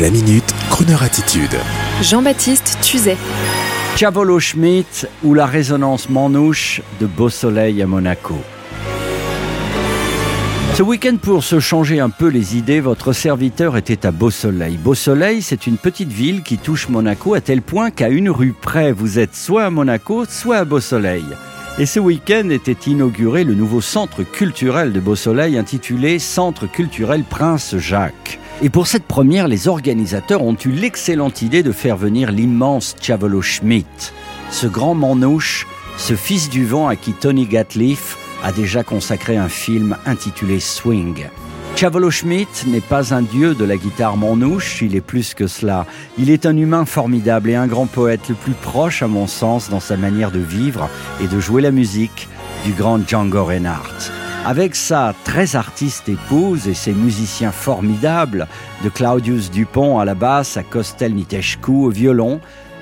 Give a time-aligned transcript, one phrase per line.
[0.00, 1.56] La minute, Kroneur attitude.
[2.02, 3.16] Jean-Baptiste Tuzet.
[3.94, 8.34] Chavolo Schmidt ou la résonance manouche de Beau Soleil à Monaco.
[10.74, 14.76] Ce week-end, pour se changer un peu les idées, votre serviteur était à Beau Soleil.
[14.78, 18.52] Beau Soleil, c'est une petite ville qui touche Monaco à tel point qu'à une rue
[18.52, 21.24] près, vous êtes soit à Monaco, soit à Beau Soleil.
[21.78, 27.22] Et ce week-end était inauguré le nouveau centre culturel de Beau Soleil intitulé Centre culturel
[27.22, 28.40] Prince Jacques.
[28.62, 33.42] Et pour cette première, les organisateurs ont eu l'excellente idée de faire venir l'immense Chavolo
[33.42, 34.12] Schmidt,
[34.50, 35.66] ce grand manouche,
[35.98, 41.26] ce fils du vent à qui Tony Gatliff a déjà consacré un film intitulé Swing.
[41.76, 45.86] Chavolo Schmidt n'est pas un dieu de la guitare manouche, il est plus que cela.
[46.16, 49.68] Il est un humain formidable et un grand poète, le plus proche à mon sens
[49.68, 50.88] dans sa manière de vivre
[51.20, 52.28] et de jouer la musique
[52.64, 54.13] du grand Django Reinhardt.
[54.46, 58.46] Avec sa très artiste épouse et ses musiciens formidables,
[58.82, 62.40] de Claudius Dupont à la basse à Costel Niteshku au violon,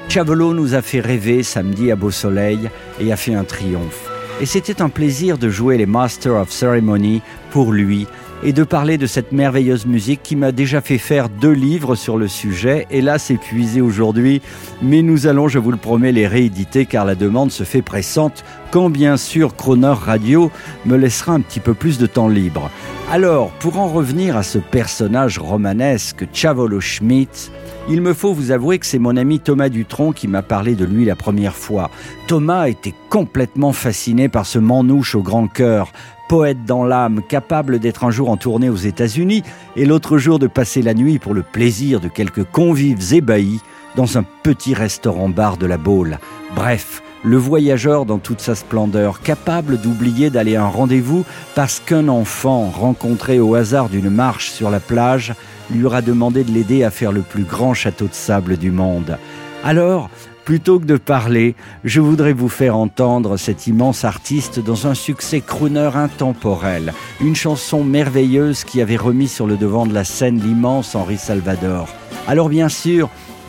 [0.08, 4.11] Chavolo nous a fait rêver samedi à Beau Soleil et a fait un triomphe.
[4.42, 8.08] Et c'était un plaisir de jouer les Masters of Ceremony pour lui
[8.42, 12.16] et de parler de cette merveilleuse musique qui m'a déjà fait faire deux livres sur
[12.16, 12.88] le sujet.
[12.90, 14.42] Hélas épuisé aujourd'hui,
[14.82, 18.42] mais nous allons, je vous le promets, les rééditer car la demande se fait pressante
[18.72, 20.50] quand bien sûr Croner Radio
[20.86, 22.68] me laissera un petit peu plus de temps libre.
[23.14, 27.50] Alors, pour en revenir à ce personnage romanesque, Chavolo Schmidt,
[27.90, 30.86] il me faut vous avouer que c'est mon ami Thomas Dutronc qui m'a parlé de
[30.86, 31.90] lui la première fois.
[32.26, 35.92] Thomas était complètement fasciné par ce manouche au grand cœur,
[36.26, 39.42] poète dans l'âme, capable d'être un jour en tournée aux États-Unis
[39.76, 43.60] et l'autre jour de passer la nuit pour le plaisir de quelques convives ébahis
[43.94, 46.16] dans un petit restaurant-bar de la Baule.
[46.56, 52.08] Bref, le voyageur dans toute sa splendeur, capable d'oublier d'aller à un rendez-vous parce qu'un
[52.08, 55.34] enfant rencontré au hasard d'une marche sur la plage
[55.70, 59.18] lui aura demandé de l'aider à faire le plus grand château de sable du monde.
[59.64, 60.10] Alors,
[60.44, 61.54] Plutôt que de parler,
[61.84, 67.84] je voudrais vous faire entendre cet immense artiste dans un succès crooner intemporel, une chanson
[67.84, 71.88] merveilleuse qui avait remis sur le devant de la scène l'immense Henri Salvador.
[72.26, 73.08] Alors bien sûr,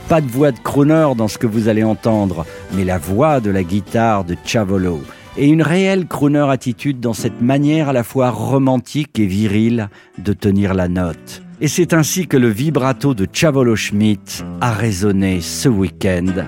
[0.09, 3.49] pas de voix de crooner dans ce que vous allez entendre, mais la voix de
[3.49, 5.01] la guitare de Chavolo.
[5.37, 10.33] Et une réelle crooner attitude dans cette manière à la fois romantique et virile de
[10.33, 11.41] tenir la note.
[11.61, 16.45] Et c'est ainsi que le vibrato de Chavolo Schmidt a résonné ce week-end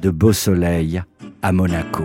[0.00, 1.02] de beau soleil
[1.42, 2.04] à Monaco.